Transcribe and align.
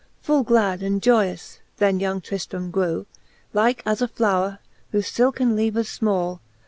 Full 0.23 0.41
glad 0.41 0.81
and 0.81 0.99
joyous 0.99 1.59
then 1.77 1.99
young 1.99 2.21
Tnfiram 2.21 2.71
grew, 2.71 3.05
Like 3.53 3.83
as 3.85 4.01
a 4.01 4.07
flowre, 4.07 4.57
whofe 4.91 5.05
filken 5.15 5.53
leaves 5.55 5.99
fmall. 5.99 6.39